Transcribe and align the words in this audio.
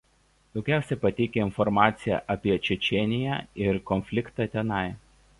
Daugiausiai 0.57 0.95
pateikia 1.01 1.41
informaciją 1.47 2.17
apie 2.35 2.55
Čečėniją 2.69 3.35
ir 3.65 3.77
konfliktą 3.91 4.49
tenai. 4.57 4.83